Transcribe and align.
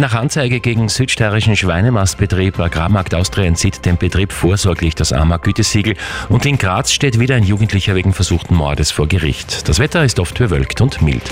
Nach 0.00 0.14
Anzeige 0.14 0.60
gegen 0.60 0.88
südsteirischen 0.88 1.56
Schweinemastbetrieb 1.56 2.58
Agrarmarkt 2.58 3.14
Austria 3.14 3.44
entzieht 3.44 3.84
dem 3.84 3.98
Betrieb 3.98 4.32
vorsorglich 4.32 4.94
das 4.94 5.12
AMA-Gütesiegel 5.12 5.94
und 6.30 6.46
in 6.46 6.56
Graz 6.56 6.90
steht 6.90 7.20
wieder 7.20 7.34
ein 7.34 7.42
Jugendlicher 7.42 7.94
wegen 7.94 8.14
versuchten 8.14 8.54
Mordes 8.54 8.90
vor 8.90 9.08
Gericht. 9.08 9.68
Das 9.68 9.78
Wetter 9.78 10.02
ist 10.02 10.18
oft 10.18 10.38
bewölkt 10.38 10.80
und 10.80 11.02
mild. 11.02 11.30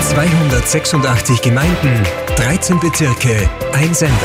286 0.00 1.42
Gemeinden, 1.42 1.92
13 2.36 2.80
Bezirke, 2.80 3.50
ein 3.74 3.92
Sender. 3.92 4.16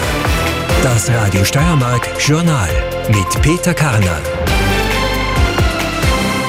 Das 0.82 1.12
Radio 1.12 1.44
Steiermark 1.44 2.08
Journal 2.26 2.70
mit 3.10 3.42
Peter 3.42 3.74
Karner. 3.74 4.22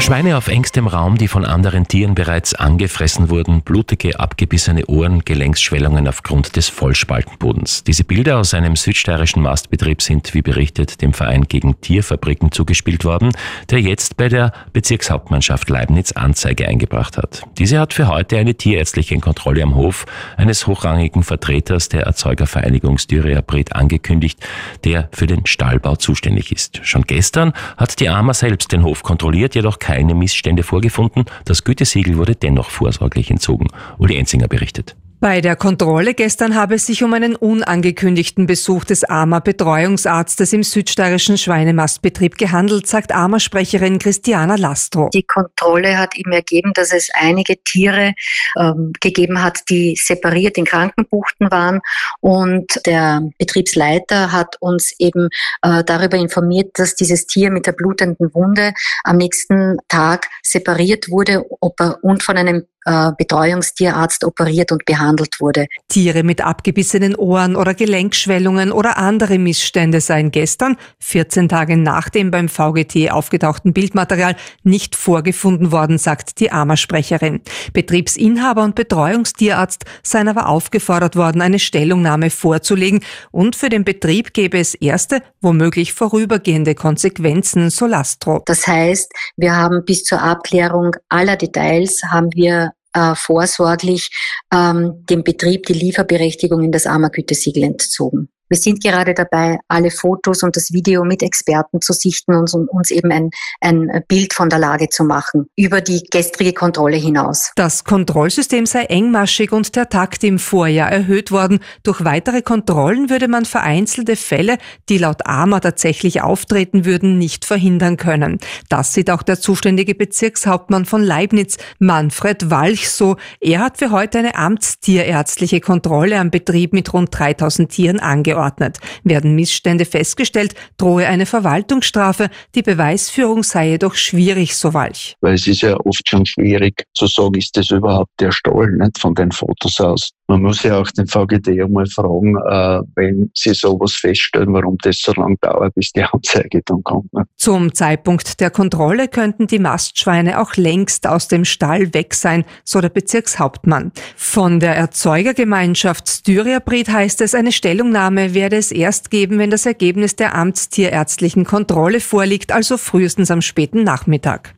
Schweine 0.00 0.36
auf 0.36 0.46
engstem 0.46 0.86
Raum, 0.86 1.18
die 1.18 1.26
von 1.26 1.44
anderen 1.44 1.88
Tieren 1.88 2.14
bereits 2.14 2.54
angefressen 2.54 3.28
wurden, 3.28 3.62
blutige, 3.62 4.20
abgebissene 4.20 4.86
Ohren, 4.86 5.24
Gelenksschwellungen 5.24 6.06
aufgrund 6.06 6.54
des 6.54 6.68
Vollspaltenbodens. 6.68 7.82
Diese 7.82 8.04
Bilder 8.04 8.38
aus 8.38 8.54
einem 8.54 8.76
südsteirischen 8.76 9.42
Mastbetrieb 9.42 10.00
sind, 10.00 10.32
wie 10.32 10.42
berichtet, 10.42 11.02
dem 11.02 11.12
Verein 11.12 11.44
gegen 11.48 11.80
Tierfabriken 11.80 12.52
zugespielt 12.52 13.04
worden, 13.04 13.32
der 13.70 13.80
jetzt 13.80 14.16
bei 14.16 14.28
der 14.28 14.52
Bezirkshauptmannschaft 14.72 15.68
Leibniz 15.70 16.12
Anzeige 16.12 16.68
eingebracht 16.68 17.16
hat. 17.16 17.42
Diese 17.58 17.80
hat 17.80 17.92
für 17.92 18.06
heute 18.06 18.38
eine 18.38 18.54
tierärztliche 18.54 19.18
Kontrolle 19.18 19.64
am 19.64 19.74
Hof 19.74 20.06
eines 20.36 20.68
hochrangigen 20.68 21.24
Vertreters 21.24 21.88
der 21.88 22.02
Erzeugervereinigung 22.02 22.98
Styriabrit 22.98 23.74
angekündigt, 23.74 24.38
der 24.84 25.08
für 25.10 25.26
den 25.26 25.46
Stallbau 25.46 25.96
zuständig 25.96 26.52
ist. 26.52 26.80
Schon 26.84 27.02
gestern 27.02 27.54
hat 27.76 27.98
die 27.98 28.08
AMA 28.08 28.34
selbst 28.34 28.70
den 28.70 28.84
Hof 28.84 29.02
kontrolliert, 29.02 29.56
jedoch 29.56 29.80
keine 29.86 30.14
Missstände 30.14 30.64
vorgefunden. 30.64 31.26
Das 31.44 31.62
Gütesiegel 31.62 32.16
wurde 32.16 32.34
dennoch 32.34 32.70
vorsorglich 32.70 33.30
entzogen. 33.30 33.68
Uli 33.98 34.16
Enzinger 34.16 34.48
berichtet. 34.48 34.96
Bei 35.18 35.40
der 35.40 35.56
Kontrolle 35.56 36.12
gestern 36.12 36.54
habe 36.54 36.74
es 36.74 36.84
sich 36.84 37.02
um 37.02 37.14
einen 37.14 37.36
unangekündigten 37.36 38.46
Besuch 38.46 38.84
des 38.84 39.02
AMA 39.02 39.38
Betreuungsarztes 39.40 40.52
im 40.52 40.62
südsteirischen 40.62 41.38
Schweinemastbetrieb 41.38 42.36
gehandelt, 42.36 42.86
sagt 42.86 43.12
AMA-Sprecherin 43.12 43.98
Christiana 43.98 44.56
Lastro. 44.56 45.08
Die 45.14 45.22
Kontrolle 45.22 45.96
hat 45.96 46.18
ihm 46.18 46.30
ergeben, 46.32 46.72
dass 46.74 46.92
es 46.92 47.08
einige 47.14 47.56
Tiere 47.64 48.12
ähm, 48.58 48.92
gegeben 49.00 49.42
hat, 49.42 49.60
die 49.70 49.96
separiert 49.96 50.58
in 50.58 50.66
Krankenbuchten 50.66 51.50
waren 51.50 51.80
und 52.20 52.80
der 52.84 53.22
Betriebsleiter 53.38 54.32
hat 54.32 54.56
uns 54.60 54.92
eben 54.98 55.30
äh, 55.62 55.82
darüber 55.82 56.18
informiert, 56.18 56.78
dass 56.78 56.94
dieses 56.94 57.26
Tier 57.26 57.50
mit 57.50 57.66
der 57.66 57.72
blutenden 57.72 58.34
Wunde 58.34 58.74
am 59.02 59.16
nächsten 59.16 59.78
Tag 59.88 60.28
separiert 60.42 61.08
wurde 61.08 61.42
und 61.42 62.22
von 62.22 62.36
einem 62.36 62.66
äh, 62.86 63.10
Betreuungstierarzt 63.18 64.24
operiert 64.24 64.70
und 64.70 64.84
behandelt 64.84 65.40
wurde. 65.40 65.66
Tiere 65.88 66.22
mit 66.22 66.40
abgebissenen 66.40 67.16
Ohren 67.16 67.56
oder 67.56 67.74
Gelenkschwellungen 67.74 68.70
oder 68.70 68.96
andere 68.96 69.38
Missstände 69.38 70.00
seien 70.00 70.30
gestern, 70.30 70.76
14 71.00 71.48
Tage 71.48 71.76
nach 71.76 72.08
dem 72.08 72.30
beim 72.30 72.48
VGT 72.48 73.10
aufgetauchten 73.10 73.72
Bildmaterial, 73.72 74.36
nicht 74.62 74.94
vorgefunden 74.94 75.72
worden, 75.72 75.98
sagt 75.98 76.38
die 76.38 76.52
AMA-Sprecherin. 76.52 77.40
Betriebsinhaber 77.72 78.62
und 78.62 78.76
Betreuungstierarzt 78.76 79.84
seien 80.04 80.28
aber 80.28 80.48
aufgefordert 80.48 81.16
worden, 81.16 81.42
eine 81.42 81.58
Stellungnahme 81.58 82.30
vorzulegen 82.30 83.00
und 83.32 83.56
für 83.56 83.68
den 83.68 83.84
Betrieb 83.84 84.32
gäbe 84.32 84.58
es 84.58 84.74
erste, 84.74 85.22
womöglich 85.40 85.92
vorübergehende 85.92 86.76
Konsequenzen, 86.76 87.70
so 87.70 87.86
Lastro. 87.86 88.42
Das 88.46 88.64
heißt, 88.64 89.12
wir 89.36 89.56
haben 89.56 89.84
bis 89.84 90.04
zur 90.04 90.22
Abklärung 90.22 90.92
aller 91.08 91.34
Details 91.36 92.02
haben 92.08 92.30
wir 92.32 92.75
äh, 92.96 93.14
vorsorglich 93.14 94.10
ähm, 94.52 95.04
dem 95.08 95.22
Betrieb 95.22 95.66
die 95.66 95.74
Lieferberechtigung 95.74 96.62
in 96.62 96.72
das 96.72 96.86
Ammergütesiegel 96.86 97.62
entzogen. 97.62 98.30
Wir 98.48 98.58
sind 98.58 98.80
gerade 98.80 99.12
dabei, 99.12 99.58
alle 99.66 99.90
Fotos 99.90 100.44
und 100.44 100.56
das 100.56 100.72
Video 100.72 101.02
mit 101.02 101.20
Experten 101.20 101.80
zu 101.80 101.92
sichten 101.92 102.32
und 102.32 102.54
uns 102.54 102.92
eben 102.92 103.10
ein, 103.10 103.30
ein 103.60 104.04
Bild 104.06 104.34
von 104.34 104.48
der 104.48 104.60
Lage 104.60 104.88
zu 104.88 105.02
machen, 105.02 105.46
über 105.56 105.80
die 105.80 106.04
gestrige 106.08 106.52
Kontrolle 106.52 106.96
hinaus. 106.96 107.50
Das 107.56 107.82
Kontrollsystem 107.82 108.64
sei 108.66 108.84
engmaschig 108.84 109.50
und 109.50 109.74
der 109.74 109.88
Takt 109.88 110.22
im 110.22 110.38
Vorjahr 110.38 110.92
erhöht 110.92 111.32
worden. 111.32 111.58
Durch 111.82 112.04
weitere 112.04 112.40
Kontrollen 112.40 113.10
würde 113.10 113.26
man 113.26 113.46
vereinzelte 113.46 114.14
Fälle, 114.14 114.58
die 114.88 114.98
laut 114.98 115.26
AMA 115.26 115.58
tatsächlich 115.58 116.22
auftreten 116.22 116.84
würden, 116.84 117.18
nicht 117.18 117.44
verhindern 117.44 117.96
können. 117.96 118.38
Das 118.68 118.92
sieht 118.92 119.10
auch 119.10 119.24
der 119.24 119.40
zuständige 119.40 119.96
Bezirkshauptmann 119.96 120.84
von 120.84 121.02
Leibniz, 121.02 121.56
Manfred 121.80 122.48
Walch, 122.48 122.88
so. 122.90 123.16
Er 123.40 123.58
hat 123.58 123.78
für 123.78 123.90
heute 123.90 124.20
eine 124.20 124.36
amtstierärztliche 124.36 125.60
Kontrolle 125.60 126.20
am 126.20 126.30
Betrieb 126.30 126.72
mit 126.72 126.92
rund 126.92 127.08
3000 127.10 127.68
Tieren 127.68 127.98
angeordnet 127.98 128.35
angeordnet. 128.36 128.78
Werden 129.02 129.34
Missstände 129.34 129.84
festgestellt, 129.84 130.54
drohe 130.76 131.06
eine 131.06 131.26
Verwaltungsstrafe. 131.26 132.30
Die 132.54 132.62
Beweisführung 132.62 133.42
sei 133.42 133.70
jedoch 133.70 133.94
schwierig, 133.94 134.56
so 134.56 134.74
Walch. 134.74 135.14
Weil 135.20 135.34
es 135.34 135.46
ist 135.46 135.62
ja 135.62 135.76
oft 135.84 136.08
schon 136.08 136.26
schwierig 136.26 136.84
zu 136.94 137.06
sagen, 137.06 137.34
ist 137.34 137.56
das 137.56 137.70
überhaupt 137.70 138.10
der 138.20 138.32
Stall, 138.32 138.72
nicht 138.72 138.98
von 138.98 139.14
den 139.14 139.32
Fotos 139.32 139.80
aus. 139.80 140.10
Man 140.28 140.42
muss 140.42 140.64
ja 140.64 140.80
auch 140.80 140.90
den 140.90 141.06
VGD 141.06 141.62
einmal 141.62 141.86
fragen, 141.86 142.36
äh, 142.36 142.82
wenn 142.96 143.30
sie 143.32 143.54
sowas 143.54 143.92
feststellen, 143.92 144.52
warum 144.52 144.76
das 144.82 144.98
so 144.98 145.12
lange 145.12 145.36
dauert, 145.40 145.74
bis 145.74 145.92
die 145.92 146.02
Anzeige 146.12 146.62
dann 146.64 146.82
kommt. 146.82 147.12
Ne? 147.12 147.24
Zum 147.36 147.72
Zeitpunkt 147.74 148.40
der 148.40 148.50
Kontrolle 148.50 149.06
könnten 149.06 149.46
die 149.46 149.60
Mastschweine 149.60 150.40
auch 150.40 150.56
längst 150.56 151.06
aus 151.06 151.28
dem 151.28 151.44
Stall 151.44 151.94
weg 151.94 152.14
sein, 152.14 152.44
so 152.64 152.80
der 152.80 152.88
Bezirkshauptmann. 152.88 153.92
Von 154.16 154.58
der 154.58 154.74
Erzeugergemeinschaft 154.76 156.08
Styriabrit 156.08 156.88
heißt 156.88 157.20
es, 157.20 157.34
eine 157.34 157.52
Stellungnahme 157.52 158.34
werde 158.34 158.56
es 158.56 158.72
erst 158.72 159.10
geben, 159.10 159.38
wenn 159.38 159.50
das 159.50 159.64
Ergebnis 159.64 160.16
der 160.16 160.34
amtstierärztlichen 160.34 161.44
Kontrolle 161.44 162.00
vorliegt, 162.00 162.50
also 162.50 162.78
frühestens 162.78 163.30
am 163.30 163.42
späten 163.42 163.84
Nachmittag. 163.84 164.56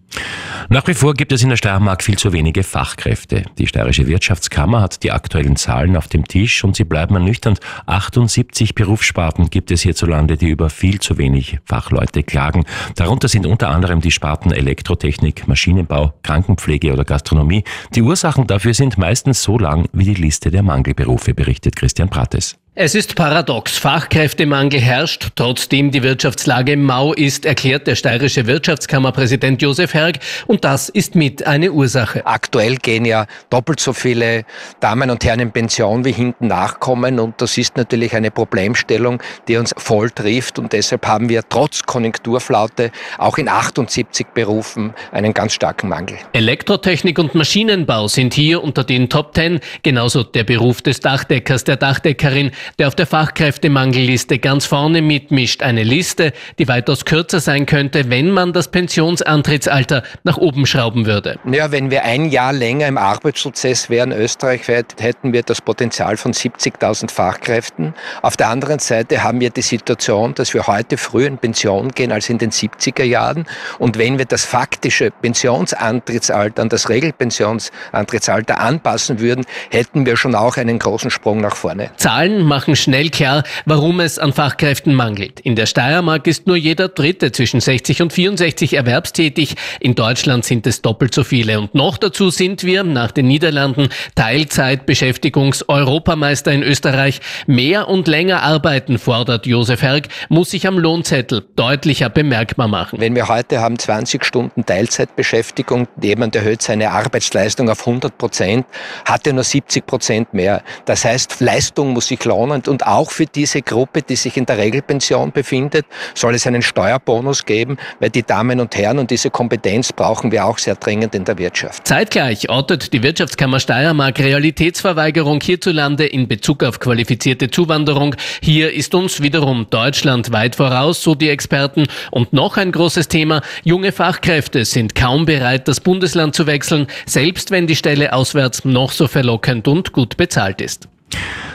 Nach 0.70 0.86
wie 0.86 0.92
vor 0.92 1.14
gibt 1.14 1.32
es 1.32 1.42
in 1.42 1.48
der 1.48 1.56
Steiermark 1.56 2.02
viel 2.04 2.18
zu 2.18 2.34
wenige 2.34 2.62
Fachkräfte. 2.62 3.44
Die 3.56 3.66
Steirische 3.66 4.06
Wirtschaftskammer 4.06 4.82
hat 4.82 5.02
die 5.02 5.12
aktuellen 5.12 5.56
Zahlen 5.56 5.96
auf 5.96 6.08
dem 6.08 6.28
Tisch 6.28 6.62
und 6.62 6.76
sie 6.76 6.84
bleiben 6.84 7.14
ernüchternd. 7.14 7.60
78 7.86 8.74
Berufssparten 8.74 9.48
gibt 9.48 9.70
es 9.70 9.80
hierzulande, 9.80 10.36
die 10.36 10.50
über 10.50 10.68
viel 10.68 11.00
zu 11.00 11.16
wenig 11.16 11.58
Fachleute 11.64 12.22
klagen. 12.22 12.66
Darunter 12.96 13.28
sind 13.28 13.46
unter 13.46 13.70
anderem 13.70 14.02
die 14.02 14.10
Sparten 14.10 14.52
Elektrotechnik, 14.52 15.48
Maschinenbau, 15.48 16.12
Krankenpflege 16.22 16.92
oder 16.92 17.06
Gastronomie. 17.06 17.64
Die 17.94 18.02
Ursachen 18.02 18.46
dafür 18.46 18.74
sind 18.74 18.98
meistens 18.98 19.42
so 19.42 19.58
lang 19.58 19.88
wie 19.94 20.04
die 20.04 20.20
Liste 20.20 20.50
der 20.50 20.62
Mangelberufe, 20.62 21.32
berichtet 21.32 21.76
Christian 21.76 22.10
Prates. 22.10 22.58
Es 22.80 22.94
ist 22.94 23.16
paradox. 23.16 23.76
Fachkräftemangel 23.76 24.78
herrscht, 24.78 25.30
trotzdem 25.34 25.90
die 25.90 26.04
Wirtschaftslage 26.04 26.76
mau 26.76 27.12
ist, 27.12 27.44
erklärt 27.44 27.88
der 27.88 27.96
steirische 27.96 28.46
Wirtschaftskammerpräsident 28.46 29.60
Josef 29.60 29.94
Herg. 29.94 30.20
Und 30.46 30.64
das 30.64 30.88
ist 30.88 31.16
mit 31.16 31.44
eine 31.44 31.72
Ursache. 31.72 32.24
Aktuell 32.24 32.76
gehen 32.76 33.04
ja 33.04 33.26
doppelt 33.50 33.80
so 33.80 33.92
viele 33.92 34.44
Damen 34.78 35.10
und 35.10 35.24
Herren 35.24 35.40
in 35.40 35.50
Pension 35.50 36.04
wie 36.04 36.12
hinten 36.12 36.46
nachkommen. 36.46 37.18
Und 37.18 37.42
das 37.42 37.58
ist 37.58 37.76
natürlich 37.76 38.14
eine 38.14 38.30
Problemstellung, 38.30 39.20
die 39.48 39.56
uns 39.56 39.74
voll 39.76 40.12
trifft. 40.12 40.60
Und 40.60 40.72
deshalb 40.72 41.04
haben 41.04 41.28
wir 41.28 41.42
trotz 41.48 41.82
Konjunkturflaute 41.82 42.92
auch 43.18 43.38
in 43.38 43.48
78 43.48 44.28
Berufen 44.34 44.94
einen 45.10 45.34
ganz 45.34 45.54
starken 45.54 45.88
Mangel. 45.88 46.16
Elektrotechnik 46.32 47.18
und 47.18 47.34
Maschinenbau 47.34 48.06
sind 48.06 48.34
hier 48.34 48.62
unter 48.62 48.84
den 48.84 49.08
Top 49.08 49.34
Ten. 49.34 49.58
Genauso 49.82 50.22
der 50.22 50.44
Beruf 50.44 50.80
des 50.80 51.00
Dachdeckers, 51.00 51.64
der 51.64 51.76
Dachdeckerin 51.76 52.52
der 52.78 52.88
auf 52.88 52.94
der 52.94 53.06
Fachkräftemangelliste 53.06 54.38
ganz 54.38 54.66
vorne 54.66 55.02
mitmischt. 55.02 55.62
Eine 55.62 55.82
Liste, 55.82 56.32
die 56.58 56.68
weitaus 56.68 57.04
kürzer 57.04 57.40
sein 57.40 57.66
könnte, 57.66 58.10
wenn 58.10 58.30
man 58.30 58.52
das 58.52 58.68
Pensionsantrittsalter 58.68 60.02
nach 60.24 60.36
oben 60.36 60.66
schrauben 60.66 61.06
würde. 61.06 61.38
Ja, 61.50 61.72
wenn 61.72 61.90
wir 61.90 62.04
ein 62.04 62.30
Jahr 62.30 62.52
länger 62.52 62.86
im 62.86 62.98
Arbeitsprozess 62.98 63.90
wären, 63.90 64.12
österreichweit, 64.12 64.96
hätten 64.98 65.32
wir 65.32 65.42
das 65.42 65.60
Potenzial 65.60 66.16
von 66.16 66.32
70.000 66.32 67.10
Fachkräften. 67.10 67.94
Auf 68.22 68.36
der 68.36 68.48
anderen 68.48 68.78
Seite 68.78 69.22
haben 69.22 69.40
wir 69.40 69.50
die 69.50 69.62
Situation, 69.62 70.34
dass 70.34 70.54
wir 70.54 70.66
heute 70.66 70.96
früher 70.96 71.26
in 71.26 71.38
Pension 71.38 71.90
gehen 71.90 72.12
als 72.12 72.28
in 72.28 72.38
den 72.38 72.50
70er 72.50 73.04
Jahren. 73.04 73.46
Und 73.78 73.98
wenn 73.98 74.19
wir 74.19 74.25
das 74.25 74.44
faktische 74.44 75.10
Pensionsantrittsalter 75.10 76.62
an 76.62 76.69
das 76.69 76.88
Regelpensionsantrittsalter 76.88 78.60
anpassen 78.60 79.20
würden, 79.20 79.44
hätten 79.70 80.06
wir 80.06 80.16
schon 80.16 80.34
auch 80.34 80.56
einen 80.56 80.78
großen 80.78 81.10
Sprung 81.10 81.40
nach 81.40 81.56
vorne. 81.56 81.90
Zahlen 81.96 82.43
machen 82.43 82.57
schnell 82.66 83.10
klar, 83.10 83.43
warum 83.66 84.00
es 84.00 84.19
an 84.19 84.32
Fachkräften 84.32 84.94
mangelt. 84.94 85.40
In 85.40 85.55
der 85.56 85.66
Steiermark 85.66 86.26
ist 86.26 86.46
nur 86.46 86.56
jeder 86.56 86.88
Dritte 86.88 87.31
zwischen 87.32 87.60
60 87.60 88.00
und 88.02 88.12
64 88.12 88.75
erwerbstätig. 88.75 89.55
In 89.81 89.94
Deutschland 89.94 90.44
sind 90.44 90.66
es 90.66 90.82
doppelt 90.82 91.14
so 91.14 91.25
viele. 91.25 91.58
Und 91.60 91.75
noch 91.75 91.96
dazu 91.99 92.31
sind 92.31 92.64
wir 92.64 92.84
nach 92.84 93.12
den 93.12 93.28
Niederlanden 93.28 93.88
Teilzeitbeschäftigungs-Europameister 94.14 96.52
in 96.52 96.62
Österreich. 96.62 97.20
Mehr 97.46 97.88
und 97.88 98.08
länger 98.08 98.43
arbeiten, 98.43 98.99
fordert 98.99 99.46
Josef 99.46 99.82
Herg, 99.82 100.08
muss 100.28 100.50
sich 100.50 100.66
am 100.66 100.78
Lohnzettel 100.78 101.44
deutlicher 101.56 102.08
bemerkbar 102.08 102.69
machen. 102.69 103.00
Wenn 103.00 103.14
wir 103.14 103.28
heute 103.28 103.60
haben 103.60 103.78
20 103.78 104.25
Stunden 104.25 104.64
Teilzeitbeschäftigung, 104.64 105.88
jemand 106.00 106.34
erhöht 106.34 106.62
seine 106.62 106.90
Arbeitsleistung 106.90 107.69
auf 107.70 107.87
100 107.87 108.16
Prozent, 108.16 108.66
hat 109.05 109.26
er 109.26 109.34
nur 109.34 109.44
70 109.44 109.87
Prozent 109.87 110.34
mehr. 110.34 110.62
Das 110.84 111.05
heißt, 111.05 111.40
Leistung 111.40 111.93
muss 111.93 112.06
sich 112.06 112.25
lohnen 112.25 112.47
lohnend. 112.48 112.68
Und 112.68 112.86
auch 112.86 113.10
für 113.10 113.26
diese 113.26 113.62
Gruppe, 113.62 114.02
die 114.02 114.16
sich 114.16 114.36
in 114.36 114.46
der 114.46 114.58
Regelpension 114.58 115.32
befindet, 115.32 115.86
soll 116.14 116.34
es 116.34 116.46
einen 116.46 116.62
Steuerbonus 116.62 117.44
geben, 117.44 117.76
weil 118.00 118.10
die 118.10 118.22
Damen 118.22 118.60
und 118.60 118.76
Herren 118.76 118.98
und 118.98 119.10
diese 119.10 119.30
Kompetenz 119.30 119.92
brauchen 119.92 120.32
wir 120.32 120.44
auch 120.44 120.58
sehr 120.58 120.74
dringend 120.74 121.14
in 121.14 121.24
der 121.24 121.38
Wirtschaft. 121.38 121.86
Zeitgleich 121.86 122.48
ortet 122.48 122.92
die 122.92 123.02
Wirtschaftskammer 123.02 123.60
Steiermark 123.60 124.18
Realitätsverweigerung 124.18 125.40
hierzulande 125.40 126.06
in 126.06 126.28
Bezug 126.28 126.64
auf 126.64 126.80
qualifizierte 126.80 127.50
Zuwanderung. 127.50 128.14
Hier 128.42 128.72
ist 128.72 128.94
uns 128.94 129.22
wiederum 129.22 129.66
Deutschland 129.70 130.32
weit 130.32 130.56
voraus, 130.56 131.02
so 131.02 131.14
die 131.14 131.28
Experten. 131.28 131.86
Und 132.10 132.32
noch 132.32 132.56
ein 132.56 132.72
großes 132.72 133.08
Thema. 133.08 133.42
Junge 133.64 133.92
Fachkräfte 133.92 134.64
sind 134.64 134.94
kaum 134.94 135.26
bereit, 135.26 135.68
das 135.68 135.80
Bundesland 135.80 136.34
zu 136.34 136.46
wechseln, 136.46 136.86
selbst 137.06 137.50
wenn 137.50 137.66
die 137.66 137.76
Stelle 137.76 138.12
auswärts 138.12 138.64
noch 138.64 138.92
so 138.92 139.06
verlockend 139.06 139.68
und 139.68 139.92
gut 139.92 140.16
bezahlt 140.16 140.60
ist. 140.60 140.88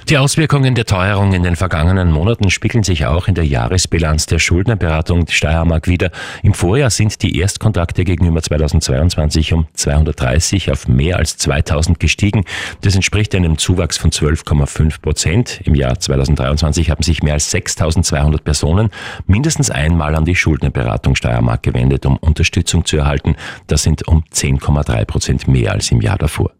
Die 0.09 0.17
Auswirkungen 0.17 0.75
der 0.75 0.85
Teuerung 0.85 1.31
in 1.31 1.43
den 1.43 1.55
vergangenen 1.55 2.11
Monaten 2.11 2.49
spiegeln 2.49 2.83
sich 2.83 3.05
auch 3.05 3.29
in 3.29 3.35
der 3.35 3.45
Jahresbilanz 3.45 4.25
der 4.25 4.37
Schuldnerberatung 4.37 5.27
Steiermark 5.29 5.87
wieder. 5.87 6.11
Im 6.43 6.53
Vorjahr 6.53 6.89
sind 6.89 7.21
die 7.21 7.39
Erstkontakte 7.39 8.03
gegenüber 8.03 8.41
2022 8.41 9.53
um 9.53 9.67
230 9.73 10.71
auf 10.71 10.89
mehr 10.89 11.17
als 11.17 11.37
2000 11.37 12.01
gestiegen. 12.01 12.43
Das 12.81 12.95
entspricht 12.95 13.33
einem 13.33 13.57
Zuwachs 13.57 13.97
von 13.97 14.11
12,5 14.11 15.01
Prozent. 15.01 15.61
Im 15.63 15.73
Jahr 15.73 15.97
2023 15.97 16.89
haben 16.89 17.01
sich 17.01 17.23
mehr 17.23 17.35
als 17.35 17.49
6200 17.51 18.43
Personen 18.43 18.89
mindestens 19.25 19.71
einmal 19.71 20.15
an 20.15 20.25
die 20.25 20.35
Schuldnerberatung 20.35 21.15
Steiermark 21.15 21.63
gewendet, 21.63 22.05
um 22.05 22.17
Unterstützung 22.17 22.83
zu 22.83 22.97
erhalten. 22.97 23.37
Das 23.67 23.83
sind 23.83 24.05
um 24.05 24.25
10,3 24.33 25.05
Prozent 25.05 25.47
mehr 25.47 25.71
als 25.71 25.91
im 25.91 26.01
Jahr 26.01 26.17
davor. 26.17 26.51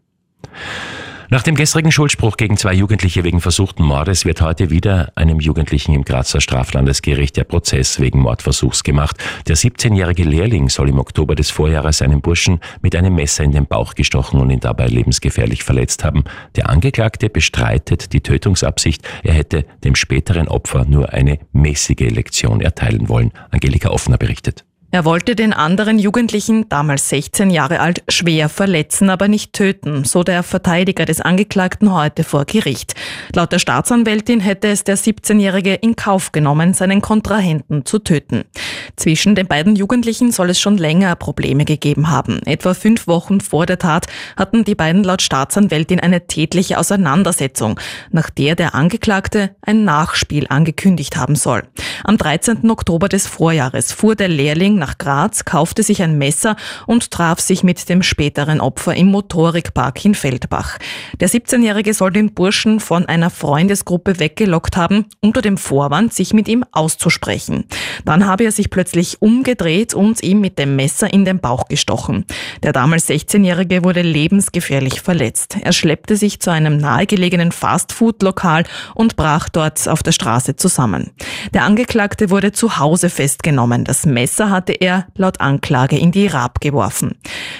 Nach 1.30 1.42
dem 1.42 1.54
gestrigen 1.54 1.90
Schuldspruch 1.90 2.36
gegen 2.36 2.58
zwei 2.58 2.74
Jugendliche 2.74 3.24
wegen 3.24 3.40
versuchten 3.40 3.82
Mordes 3.82 4.26
wird 4.26 4.42
heute 4.42 4.68
wieder 4.68 5.10
einem 5.14 5.40
Jugendlichen 5.40 5.94
im 5.94 6.04
Grazer 6.04 6.42
Straflandesgericht 6.42 7.36
der 7.38 7.44
Prozess 7.44 7.98
wegen 7.98 8.20
Mordversuchs 8.20 8.82
gemacht. 8.82 9.16
Der 9.48 9.56
17-jährige 9.56 10.24
Lehrling 10.24 10.68
soll 10.68 10.90
im 10.90 10.98
Oktober 10.98 11.34
des 11.34 11.50
Vorjahres 11.50 12.02
einen 12.02 12.20
Burschen 12.20 12.60
mit 12.82 12.94
einem 12.94 13.14
Messer 13.14 13.42
in 13.42 13.52
den 13.52 13.66
Bauch 13.66 13.94
gestochen 13.94 14.38
und 14.38 14.50
ihn 14.50 14.60
dabei 14.60 14.86
lebensgefährlich 14.86 15.64
verletzt 15.64 16.04
haben. 16.04 16.24
Der 16.56 16.68
Angeklagte 16.68 17.30
bestreitet 17.30 18.12
die 18.12 18.20
Tötungsabsicht. 18.20 19.02
Er 19.22 19.32
hätte 19.32 19.64
dem 19.82 19.94
späteren 19.94 20.48
Opfer 20.48 20.84
nur 20.84 21.14
eine 21.14 21.38
mäßige 21.52 22.10
Lektion 22.10 22.60
erteilen 22.60 23.08
wollen. 23.08 23.32
Angelika 23.50 23.88
Offner 23.88 24.18
berichtet. 24.18 24.66
Er 24.94 25.04
wollte 25.04 25.34
den 25.34 25.52
anderen 25.52 25.98
Jugendlichen, 25.98 26.68
damals 26.68 27.08
16 27.08 27.50
Jahre 27.50 27.80
alt, 27.80 28.04
schwer 28.08 28.48
verletzen, 28.48 29.10
aber 29.10 29.26
nicht 29.26 29.52
töten, 29.52 30.04
so 30.04 30.22
der 30.22 30.44
Verteidiger 30.44 31.04
des 31.04 31.20
Angeklagten 31.20 31.92
heute 31.92 32.22
vor 32.22 32.44
Gericht. 32.44 32.94
Laut 33.34 33.50
der 33.50 33.58
Staatsanwältin 33.58 34.38
hätte 34.38 34.68
es 34.68 34.84
der 34.84 34.96
17-Jährige 34.96 35.74
in 35.74 35.96
Kauf 35.96 36.30
genommen, 36.30 36.74
seinen 36.74 37.02
Kontrahenten 37.02 37.84
zu 37.84 37.98
töten. 37.98 38.44
Zwischen 38.94 39.34
den 39.34 39.48
beiden 39.48 39.74
Jugendlichen 39.74 40.30
soll 40.30 40.50
es 40.50 40.60
schon 40.60 40.78
länger 40.78 41.16
Probleme 41.16 41.64
gegeben 41.64 42.08
haben. 42.08 42.40
Etwa 42.46 42.72
fünf 42.72 43.08
Wochen 43.08 43.40
vor 43.40 43.66
der 43.66 43.80
Tat 43.80 44.06
hatten 44.36 44.62
die 44.62 44.76
beiden 44.76 45.02
laut 45.02 45.22
Staatsanwältin 45.22 45.98
eine 45.98 46.28
tätliche 46.28 46.78
Auseinandersetzung, 46.78 47.80
nach 48.12 48.30
der 48.30 48.54
der 48.54 48.76
Angeklagte 48.76 49.56
ein 49.62 49.82
Nachspiel 49.82 50.46
angekündigt 50.50 51.16
haben 51.16 51.34
soll. 51.34 51.64
Am 52.04 52.16
13. 52.16 52.70
Oktober 52.70 53.08
des 53.08 53.26
Vorjahres 53.26 53.90
fuhr 53.90 54.14
der 54.14 54.28
Lehrling 54.28 54.83
nach 54.84 54.98
Graz, 54.98 55.46
kaufte 55.46 55.82
sich 55.82 56.02
ein 56.02 56.18
Messer 56.18 56.56
und 56.86 57.10
traf 57.10 57.40
sich 57.40 57.62
mit 57.62 57.88
dem 57.88 58.02
späteren 58.02 58.60
Opfer 58.60 58.94
im 58.94 59.06
Motorikpark 59.06 60.04
in 60.04 60.14
Feldbach. 60.14 60.76
Der 61.20 61.30
17-Jährige 61.30 61.94
soll 61.94 62.12
den 62.12 62.34
Burschen 62.34 62.80
von 62.80 63.06
einer 63.06 63.30
Freundesgruppe 63.30 64.18
weggelockt 64.18 64.76
haben, 64.76 65.06
unter 65.22 65.40
dem 65.40 65.56
Vorwand, 65.56 66.12
sich 66.12 66.34
mit 66.34 66.48
ihm 66.48 66.66
auszusprechen. 66.72 67.64
Dann 68.04 68.26
habe 68.26 68.44
er 68.44 68.52
sich 68.52 68.68
plötzlich 68.68 69.22
umgedreht 69.22 69.94
und 69.94 70.22
ihm 70.22 70.42
mit 70.42 70.58
dem 70.58 70.76
Messer 70.76 71.10
in 71.10 71.24
den 71.24 71.38
Bauch 71.38 71.68
gestochen. 71.68 72.26
Der 72.62 72.74
damals 72.74 73.08
16-Jährige 73.08 73.84
wurde 73.84 74.02
lebensgefährlich 74.02 75.00
verletzt. 75.00 75.56
Er 75.62 75.72
schleppte 75.72 76.16
sich 76.16 76.40
zu 76.40 76.50
einem 76.50 76.76
nahegelegenen 76.76 77.52
Fastfood-Lokal 77.52 78.64
und 78.94 79.16
brach 79.16 79.48
dort 79.48 79.88
auf 79.88 80.02
der 80.02 80.12
Straße 80.12 80.56
zusammen. 80.56 81.12
Der 81.54 81.64
Angeklagte 81.64 82.28
wurde 82.28 82.52
zu 82.52 82.78
Hause 82.78 83.08
festgenommen. 83.08 83.84
Das 83.84 84.04
Messer 84.04 84.50
hatte 84.50 84.73
er 84.80 85.06
laut 85.16 85.40
Anklage 85.40 85.98
in 85.98 86.12
die 86.12 86.26
Rab 86.26 86.60
geworfen. 86.60 87.16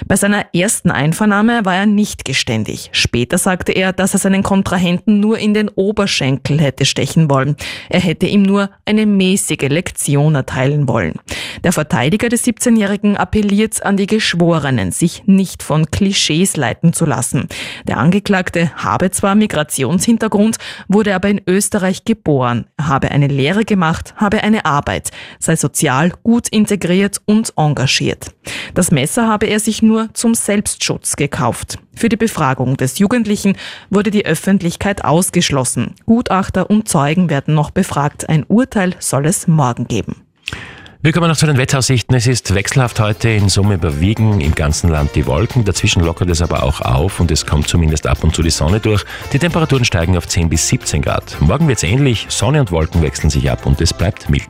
Bei 0.07 0.15
seiner 0.15 0.45
ersten 0.53 0.91
Einvernahme 0.91 1.65
war 1.65 1.75
er 1.75 1.85
nicht 1.85 2.25
geständig. 2.25 2.89
Später 2.91 3.37
sagte 3.37 3.71
er, 3.71 3.93
dass 3.93 4.13
er 4.13 4.19
seinen 4.19 4.43
Kontrahenten 4.43 5.19
nur 5.19 5.37
in 5.39 5.53
den 5.53 5.69
Oberschenkel 5.69 6.59
hätte 6.59 6.85
stechen 6.85 7.29
wollen. 7.29 7.55
Er 7.89 7.99
hätte 7.99 8.27
ihm 8.27 8.43
nur 8.43 8.69
eine 8.85 9.05
mäßige 9.05 9.69
Lektion 9.69 10.35
erteilen 10.35 10.87
wollen. 10.87 11.13
Der 11.63 11.71
Verteidiger 11.71 12.29
des 12.29 12.45
17-Jährigen 12.45 13.17
appelliert 13.17 13.83
an 13.83 13.97
die 13.97 14.07
Geschworenen, 14.07 14.91
sich 14.91 15.23
nicht 15.25 15.63
von 15.63 15.89
Klischees 15.89 16.57
leiten 16.57 16.93
zu 16.93 17.05
lassen. 17.05 17.47
Der 17.87 17.97
Angeklagte 17.97 18.71
habe 18.75 19.11
zwar 19.11 19.35
Migrationshintergrund, 19.35 20.57
wurde 20.87 21.15
aber 21.15 21.29
in 21.29 21.41
Österreich 21.47 22.05
geboren, 22.05 22.65
habe 22.79 23.11
eine 23.11 23.27
Lehre 23.27 23.65
gemacht, 23.65 24.13
habe 24.17 24.43
eine 24.43 24.65
Arbeit, 24.65 25.11
sei 25.39 25.55
sozial 25.55 26.11
gut 26.23 26.47
integriert 26.49 27.04
motiviert 27.05 27.21
und 27.25 27.53
engagiert. 27.55 28.31
Das 28.73 28.91
Messer 28.91 29.27
habe 29.27 29.47
er 29.47 29.59
sich 29.59 29.81
nur 29.81 30.09
zum 30.13 30.33
Selbstschutz 30.33 31.15
gekauft. 31.15 31.77
Für 31.95 32.09
die 32.09 32.17
Befragung 32.17 32.77
des 32.77 32.99
Jugendlichen 32.99 33.57
wurde 33.89 34.11
die 34.11 34.25
Öffentlichkeit 34.25 35.03
ausgeschlossen. 35.03 35.95
Gutachter 36.05 36.69
und 36.69 36.89
Zeugen 36.89 37.29
werden 37.29 37.53
noch 37.53 37.71
befragt. 37.71 38.27
Ein 38.29 38.45
Urteil 38.47 38.95
soll 38.99 39.25
es 39.25 39.47
morgen 39.47 39.87
geben. 39.87 40.15
Wir 41.01 41.11
kommen 41.11 41.27
noch 41.27 41.37
zu 41.37 41.45
den 41.45 41.57
Wetteraussichten. 41.57 42.15
Es 42.15 42.25
ist 42.25 42.55
wechselhaft 42.55 42.99
heute. 42.99 43.29
In 43.29 43.47
Summe 43.47 43.75
überwiegen 43.75 44.41
im 44.41 44.55
ganzen 44.55 44.89
Land 44.89 45.11
die 45.13 45.27
Wolken. 45.27 45.63
Dazwischen 45.63 46.03
lockert 46.03 46.31
es 46.31 46.41
aber 46.41 46.63
auch 46.63 46.81
auf 46.81 47.19
und 47.19 47.29
es 47.29 47.45
kommt 47.45 47.67
zumindest 47.67 48.07
ab 48.07 48.23
und 48.23 48.35
zu 48.35 48.41
die 48.41 48.49
Sonne 48.49 48.79
durch. 48.79 49.05
Die 49.31 49.37
Temperaturen 49.37 49.85
steigen 49.85 50.17
auf 50.17 50.27
10 50.27 50.49
bis 50.49 50.67
17 50.67 51.03
Grad. 51.03 51.37
Morgen 51.41 51.67
wird 51.67 51.77
es 51.77 51.83
ähnlich. 51.83 52.25
Sonne 52.29 52.59
und 52.59 52.71
Wolken 52.71 53.03
wechseln 53.03 53.29
sich 53.29 53.51
ab 53.51 53.67
und 53.67 53.79
es 53.81 53.93
bleibt 53.93 54.31
mild. 54.31 54.47